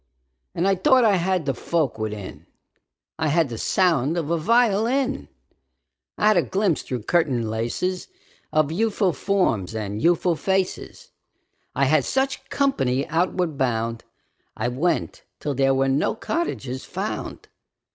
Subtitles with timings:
[0.55, 2.47] And I thought I had the folk within:
[3.19, 5.27] I had the sound of a violin;
[6.17, 8.07] I had a glimpse through curtain laces
[8.51, 11.11] Of youthful forms and youthful faces.
[11.75, 14.03] I had such company outward bound.
[14.57, 17.47] I went till there were no cottages found.